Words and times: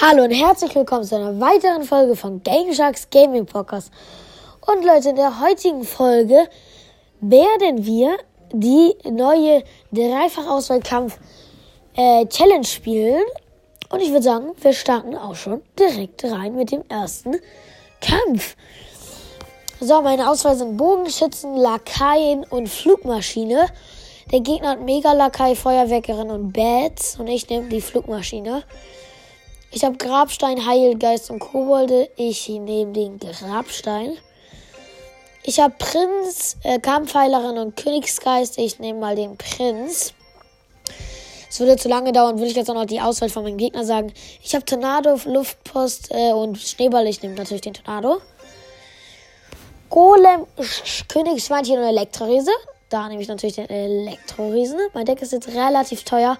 Hallo 0.00 0.22
und 0.22 0.30
herzlich 0.30 0.72
willkommen 0.76 1.02
zu 1.02 1.16
einer 1.16 1.40
weiteren 1.40 1.82
Folge 1.82 2.14
von 2.14 2.40
Game 2.44 2.72
Sharks 2.72 3.10
Gaming 3.10 3.46
Podcast. 3.46 3.90
Und 4.64 4.84
Leute, 4.84 5.08
in 5.08 5.16
der 5.16 5.40
heutigen 5.40 5.82
Folge 5.82 6.48
werden 7.20 7.84
wir 7.84 8.16
die 8.52 8.94
neue 9.10 9.64
Dreifachauswahlkampf 9.90 11.18
äh, 11.96 12.24
Challenge 12.26 12.64
spielen. 12.64 13.24
Und 13.90 14.00
ich 14.00 14.10
würde 14.10 14.22
sagen, 14.22 14.52
wir 14.60 14.72
starten 14.72 15.16
auch 15.16 15.34
schon 15.34 15.62
direkt 15.76 16.22
rein 16.22 16.54
mit 16.54 16.70
dem 16.70 16.84
ersten 16.88 17.40
Kampf. 18.00 18.54
So, 19.80 20.00
meine 20.00 20.30
Auswahl 20.30 20.54
sind 20.54 20.76
Bogenschützen, 20.76 21.56
Lakaien 21.56 22.44
und 22.44 22.68
Flugmaschine. 22.68 23.66
Der 24.30 24.42
Gegner 24.42 24.70
hat 24.70 24.80
Mega-Lakai, 24.80 25.56
Feuerwerkerin 25.56 26.30
und 26.30 26.52
Bats. 26.52 27.18
Und 27.18 27.26
ich 27.26 27.48
nehme 27.50 27.68
die 27.68 27.80
Flugmaschine. 27.80 28.62
Ich 29.70 29.84
habe 29.84 29.98
Grabstein, 29.98 30.66
Heilgeist 30.66 31.30
und 31.30 31.40
Kobolde. 31.40 32.08
Ich 32.16 32.48
nehme 32.48 32.92
den 32.92 33.18
Grabstein. 33.18 34.16
Ich 35.42 35.60
habe 35.60 35.74
Prinz, 35.78 36.56
äh, 36.62 36.78
Kampfheilerin 36.78 37.58
und 37.58 37.76
Königsgeist. 37.76 38.58
Ich 38.58 38.78
nehme 38.78 38.98
mal 38.98 39.16
den 39.16 39.36
Prinz. 39.36 40.14
Es 41.50 41.60
würde 41.60 41.76
zu 41.76 41.88
lange 41.88 42.12
dauern, 42.12 42.36
würde 42.36 42.50
ich 42.50 42.56
jetzt 42.56 42.70
auch 42.70 42.74
noch 42.74 42.86
die 42.86 43.00
Auswahl 43.00 43.28
von 43.28 43.42
meinem 43.42 43.56
Gegner 43.56 43.84
sagen. 43.84 44.12
Ich 44.42 44.54
habe 44.54 44.64
Tornado, 44.64 45.18
Luftpost 45.24 46.08
äh, 46.10 46.32
und 46.32 46.58
Schneeball. 46.58 47.06
Ich 47.06 47.22
nehme 47.22 47.34
natürlich 47.34 47.62
den 47.62 47.74
Tornado. 47.74 48.20
Golem, 49.90 50.46
Königsschweinchen 51.08 51.78
und 51.78 51.84
Elektroriese. 51.84 52.50
Da 52.88 53.08
nehme 53.08 53.22
ich 53.22 53.28
natürlich 53.28 53.56
den 53.56 53.68
Elektroriesen. 53.68 54.78
Mein 54.94 55.06
Deck 55.06 55.20
ist 55.22 55.32
jetzt 55.32 55.48
relativ 55.48 56.04
teuer. 56.04 56.38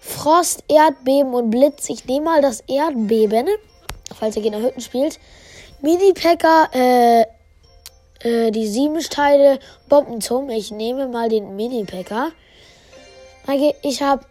Frost, 0.00 0.64
Erdbeben 0.68 1.34
und 1.34 1.50
Blitz. 1.50 1.88
Ich 1.90 2.06
nehme 2.06 2.24
mal 2.24 2.42
das 2.42 2.60
Erdbeben, 2.66 3.46
falls 4.18 4.36
ihr 4.36 4.42
Gegner 4.42 4.60
Hütten 4.60 4.80
spielt. 4.80 5.20
Mini-Packer, 5.82 6.70
äh, 6.74 7.24
äh, 8.22 8.50
die 8.50 8.66
Siebensteine, 8.66 9.58
Bombenturm. 9.88 10.48
Ich 10.50 10.70
nehme 10.70 11.06
mal 11.06 11.28
den 11.28 11.54
Mini-Packer. 11.54 12.32
Ich 13.82 14.02
habe 14.02 14.24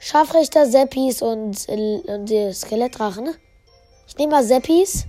Scharfrichter, 0.00 0.66
Seppis 0.66 1.22
und, 1.22 1.68
äh, 1.68 2.00
und 2.06 2.26
die 2.26 2.52
Skelettdrachen. 2.52 3.34
Ich 4.08 4.16
nehme 4.18 4.32
mal 4.32 4.44
Seppis. 4.44 5.06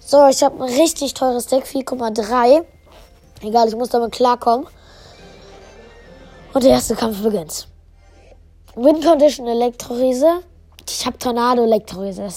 So, 0.00 0.26
ich 0.26 0.42
habe 0.42 0.62
ein 0.62 0.74
richtig 0.74 1.14
teures 1.14 1.46
Deck, 1.46 1.64
4,3. 1.64 2.64
Egal, 3.42 3.68
ich 3.68 3.76
muss 3.76 3.88
damit 3.88 4.12
klarkommen. 4.12 4.66
Und 6.52 6.64
der 6.64 6.72
erste 6.72 6.94
Kampf 6.94 7.22
beginnt. 7.22 7.66
Wind 8.74 9.04
Condition 9.04 9.46
Elektroriese. 9.46 10.42
Ich 10.88 11.04
habe 11.04 11.18
Tornado 11.18 11.64
Elektroriese. 11.64 12.28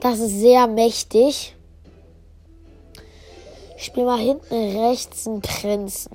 Das 0.00 0.18
ist 0.18 0.40
sehr 0.40 0.66
mächtig. 0.66 1.54
Ich 3.76 3.84
spiele 3.84 4.06
mal 4.06 4.18
hinten 4.18 4.76
rechts 4.76 5.28
einen 5.28 5.40
Prinzen. 5.40 6.10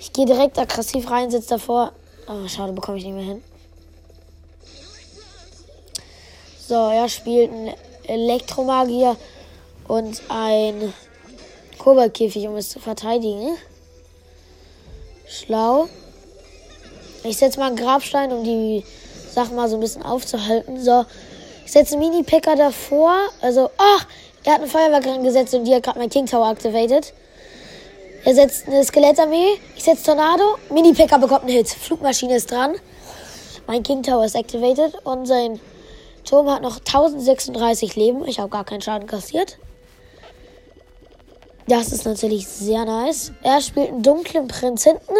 Ich 0.00 0.12
gehe 0.12 0.26
direkt 0.26 0.58
aggressiv 0.58 1.08
rein, 1.08 1.30
sitze 1.30 1.50
davor. 1.50 1.92
Oh, 2.26 2.48
schade, 2.48 2.72
bekomme 2.72 2.98
ich 2.98 3.04
nicht 3.04 3.14
mehr 3.14 3.24
hin. 3.24 3.44
So, 6.66 6.74
er 6.74 7.08
spielt 7.08 7.52
einen 7.52 7.74
Elektromagier 8.08 9.16
und 9.86 10.20
ein 10.28 10.92
Kobaltkäfig, 11.78 12.48
um 12.48 12.56
es 12.56 12.70
zu 12.70 12.80
verteidigen. 12.80 13.56
Schlau. 15.26 15.88
Ich 17.24 17.36
setze 17.36 17.58
mal 17.58 17.66
einen 17.66 17.76
Grabstein, 17.76 18.32
um 18.32 18.44
die 18.44 18.84
Sachen 19.30 19.56
mal 19.56 19.68
so 19.68 19.76
ein 19.76 19.80
bisschen 19.80 20.02
aufzuhalten. 20.02 20.80
So, 20.82 21.04
ich 21.64 21.72
setze 21.72 21.94
einen 21.94 22.08
Mini-Packer 22.08 22.56
davor. 22.56 23.16
Also, 23.40 23.70
ach, 23.76 24.06
er 24.44 24.54
hat 24.54 24.60
eine 24.60 24.70
Feuerwerk 24.70 25.22
gesetzt 25.22 25.54
und 25.54 25.64
die 25.64 25.74
hat 25.74 25.82
gerade 25.82 25.98
mein 25.98 26.08
King 26.08 26.26
Tower 26.26 26.50
activated. 26.50 27.12
Er 28.24 28.34
setzt 28.34 28.66
eine 28.68 28.84
Skelettarmee. 28.84 29.58
Ich 29.76 29.84
setze 29.84 30.04
Tornado. 30.04 30.56
Mini-Packer 30.70 31.18
bekommt 31.18 31.42
einen 31.42 31.50
Hit. 31.50 31.68
Flugmaschine 31.68 32.36
ist 32.36 32.50
dran. 32.50 32.76
Mein 33.66 33.82
King 33.82 34.02
Tower 34.02 34.24
ist 34.24 34.36
activated 34.36 34.94
und 35.04 35.26
sein 35.26 35.60
Turm 36.24 36.48
hat 36.50 36.62
noch 36.62 36.78
1036 36.78 37.96
Leben. 37.96 38.26
Ich 38.26 38.38
habe 38.38 38.48
gar 38.48 38.64
keinen 38.64 38.80
Schaden 38.80 39.08
kassiert. 39.08 39.58
Das 41.68 41.90
ist 41.90 42.04
natürlich 42.04 42.46
sehr 42.46 42.84
nice. 42.84 43.32
Er 43.42 43.60
spielt 43.60 43.88
einen 43.88 44.02
dunklen 44.02 44.46
Prinz 44.46 44.84
hinten. 44.84 45.14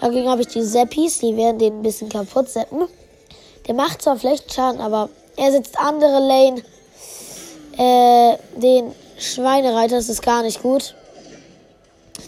Dagegen 0.00 0.28
habe 0.28 0.42
ich 0.42 0.48
die 0.48 0.62
Seppis, 0.62 1.18
die 1.18 1.36
werden 1.36 1.58
den 1.58 1.78
ein 1.78 1.82
bisschen 1.82 2.08
kaputt 2.08 2.48
seppen. 2.48 2.86
Der 3.66 3.74
macht 3.74 4.02
zwar 4.02 4.18
Flechtschaden, 4.18 4.80
aber 4.80 5.08
er 5.36 5.50
setzt 5.52 5.78
andere 5.78 6.20
Lane. 6.20 6.62
Äh, 7.78 8.36
den 8.60 8.92
Schweinereiter, 9.18 9.96
das 9.96 10.08
ist 10.08 10.22
gar 10.22 10.42
nicht 10.42 10.62
gut. 10.62 10.94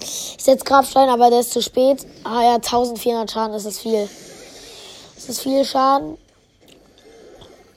Ich 0.01 0.37
setze 0.39 0.65
Grabstein, 0.65 1.09
aber 1.11 1.29
der 1.29 1.41
ist 1.41 1.53
zu 1.53 1.61
spät. 1.61 2.07
Ah 2.25 2.43
ja, 2.43 2.55
1400 2.55 3.31
Schaden, 3.31 3.53
das 3.53 3.67
ist 3.67 3.81
viel. 3.81 4.09
Das 5.17 5.29
ist 5.29 5.43
viel 5.43 5.65
Schaden. 5.65 6.17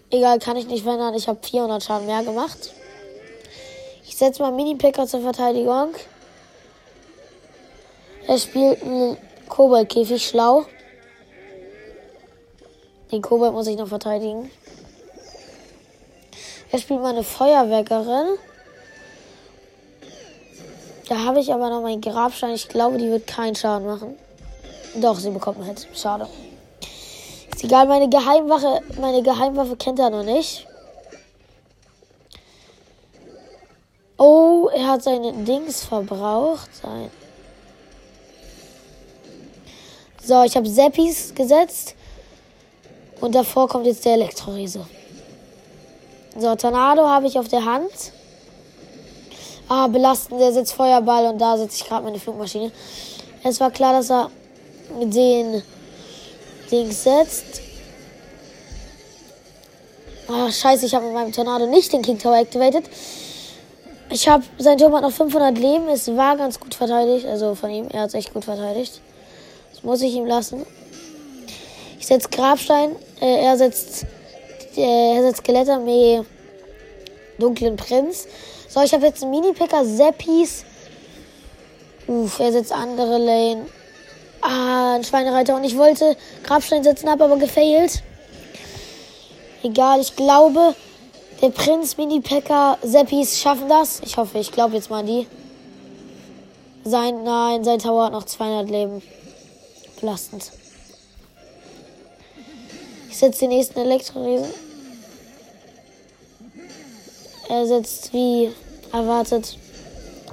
Egal, 0.10 0.40
kann 0.40 0.56
ich 0.56 0.68
nicht 0.68 0.84
verändern. 0.84 1.14
Ich 1.16 1.28
habe 1.28 1.40
400 1.42 1.84
Schaden 1.84 2.06
mehr 2.06 2.24
gemacht. 2.24 2.74
Ich 4.14 4.20
setze 4.20 4.44
mal 4.44 4.52
Mini-Picker 4.52 5.08
zur 5.08 5.22
Verteidigung. 5.22 5.96
Er 8.28 8.38
spielt 8.38 8.84
einen 8.84 9.18
Koboldkäfig 9.50 10.24
schlau. 10.24 10.66
Den 13.12 13.24
Kobold 13.24 13.54
muss 13.54 13.66
ich 13.66 13.76
noch 13.76 13.88
verteidigen. 13.88 14.52
Er 16.72 16.78
spielt 16.78 17.02
mal 17.02 17.10
eine 17.10 17.24
Feuerwerkerin. 17.24 18.38
Da 21.10 21.18
habe 21.26 21.40
ich 21.40 21.52
aber 21.52 21.72
noch 21.72 21.82
meinen 21.82 22.00
Grabstein. 22.00 22.54
Ich 22.54 22.70
glaube, 22.70 23.00
die 23.00 23.10
wird 23.10 23.26
keinen 23.26 23.56
Schaden 23.56 23.88
machen. 23.88 24.16
Doch, 25.02 25.18
sie 25.18 25.32
bekommt 25.32 25.58
einen 25.58 25.70
Hit. 25.70 25.88
Schade. 25.96 26.28
Ist 27.52 27.64
egal, 27.64 27.88
meine 27.88 28.10
Geheimwaffe, 28.10 28.80
meine 29.02 29.24
Geheimwaffe 29.24 29.76
kennt 29.76 29.98
er 29.98 30.12
noch 30.12 30.24
nicht. 30.24 30.68
Oh, 34.26 34.70
er 34.74 34.88
hat 34.88 35.04
seine 35.04 35.34
Dings 35.34 35.84
verbraucht. 35.84 36.70
Sein. 36.82 37.12
So, 40.24 40.44
ich 40.44 40.56
habe 40.56 40.70
Seppis 40.70 41.36
gesetzt. 41.36 41.96
Und 43.20 43.36
davor 43.36 43.68
kommt 43.68 43.86
jetzt 43.86 44.06
der 44.06 44.14
Elektroriese. 44.14 44.86
So, 46.38 46.56
Tornado 46.56 47.06
habe 47.06 47.28
ich 47.28 47.38
auf 47.38 47.50
der 47.50 47.66
Hand. 47.66 47.92
Ah, 49.68 49.88
belastend, 49.88 50.40
der 50.40 50.54
sitzt 50.54 50.72
Feuerball 50.72 51.26
und 51.26 51.40
da 51.40 51.58
sitze 51.58 51.82
ich 51.82 51.86
gerade 51.90 52.06
meine 52.06 52.20
Flugmaschine. 52.20 52.72
Es 53.44 53.60
war 53.60 53.72
klar, 53.72 53.92
dass 53.92 54.10
er 54.10 54.32
den 55.02 55.62
Dings 56.72 57.04
setzt. 57.04 57.62
Ah, 60.30 60.50
scheiße, 60.50 60.86
ich 60.86 60.96
habe 60.96 61.08
mit 61.08 61.14
meinem 61.14 61.34
Tornado 61.34 61.68
nicht 61.68 61.92
den 61.92 62.02
King 62.02 62.18
Tower 62.18 62.38
activated. 62.38 62.86
Ich 64.10 64.28
habe, 64.28 64.44
sein 64.58 64.78
Turm 64.78 64.94
hat 64.96 65.02
noch 65.02 65.12
500 65.12 65.58
Leben. 65.58 65.88
Es 65.90 66.08
war 66.16 66.38
ganz 66.38 66.60
gut 66.60 66.76
verteidigt. 66.76 67.26
Also 67.26 67.56
von 67.56 67.70
ihm, 67.70 67.88
er 67.92 68.02
hat 68.02 68.10
es 68.10 68.14
echt 68.16 68.34
gut 68.34 68.46
verteidigt. 68.46 69.02
Das 69.72 69.84
muss 69.84 70.02
ich 70.02 70.14
ihm 70.14 70.26
lassen. 70.26 70.66
Ich 72.00 72.08
setze 72.08 72.30
Grabstein. 72.30 72.96
Äh, 73.22 73.46
er 73.46 73.58
setzt, 73.58 74.06
äh, 74.76 75.16
er 75.16 75.24
setzt 75.24 75.38
Skelettarmee, 75.38 76.22
dunklen 77.40 77.76
Prinz. 77.76 78.28
So, 78.68 78.82
ich 78.82 78.94
habe 78.94 79.06
jetzt 79.06 79.24
einen 79.24 79.32
Mini-Picker, 79.32 79.86
Seppis. 79.86 80.66
Uff, 82.08 82.40
er 82.40 82.52
setzt 82.52 82.72
andere 82.72 83.18
Lane. 83.18 83.66
Ah, 84.42 84.96
ein 84.96 85.04
Schweinereiter. 85.04 85.56
Und 85.56 85.64
ich 85.64 85.78
wollte 85.78 86.18
Grabstein 86.44 86.84
setzen, 86.84 87.10
habe 87.10 87.24
aber 87.24 87.38
gefailt. 87.38 88.04
Egal, 89.64 90.02
ich 90.02 90.16
glaube, 90.18 90.76
der 91.44 91.50
Prinz, 91.50 91.98
Mini-Packer, 91.98 92.78
Seppis 92.84 93.38
schaffen 93.38 93.68
das. 93.68 94.00
Ich 94.06 94.16
hoffe, 94.16 94.40
ich 94.40 94.50
glaube 94.50 94.76
jetzt 94.76 94.90
mal 94.90 95.04
die. 95.04 95.28
Sein, 96.86 97.22
nein, 97.26 97.66
sein 97.66 97.80
Tower 97.80 98.06
hat 98.06 98.14
noch 98.14 98.24
200 98.24 98.70
Leben. 98.70 99.02
Belastend. 100.00 100.54
Ich 103.10 103.18
setze 103.18 103.42
den 103.42 103.50
nächsten 103.50 103.78
Elektroriesen. 103.78 104.54
Er 107.50 107.68
setzt 107.68 108.14
wie 108.14 108.50
erwartet 108.94 109.58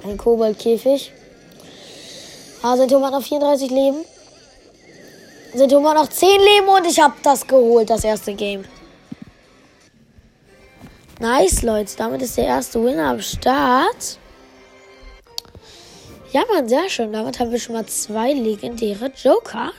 ein 0.05 0.17
Koboldkäfig. 0.17 1.11
Ah, 2.61 2.77
sein 2.77 2.87
Turm 2.87 3.03
hat 3.03 3.11
noch 3.11 3.21
34 3.21 3.69
Leben. 3.69 4.05
Sein 5.53 5.67
Turm 5.67 5.85
hat 5.89 5.95
noch 5.95 6.07
10 6.07 6.29
Leben 6.39 6.69
und 6.69 6.87
ich 6.87 7.01
habe 7.01 7.15
das 7.21 7.45
geholt, 7.45 7.89
das 7.89 8.05
erste 8.05 8.33
Game. 8.33 8.63
Nice, 11.21 11.61
Leute. 11.61 11.95
Damit 11.97 12.23
ist 12.23 12.35
der 12.35 12.45
erste 12.45 12.83
Winner 12.83 13.11
am 13.11 13.21
Start. 13.21 14.17
Ja, 16.31 16.41
man, 16.51 16.67
sehr 16.67 16.89
schön. 16.89 17.13
Damit 17.13 17.39
haben 17.39 17.51
wir 17.51 17.59
schon 17.59 17.75
mal 17.75 17.85
zwei 17.85 18.33
legendäre 18.33 19.11
Joker. 19.23 19.71